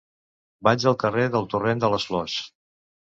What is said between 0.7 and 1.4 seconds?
al carrer